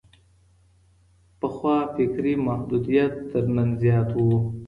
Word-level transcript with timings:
پخوا 1.39 1.77
فکري 1.93 2.33
محدوديت 2.47 3.13
تر 3.29 3.43
نن 3.55 3.69
زيات 3.81 4.09
وو. 4.15 4.37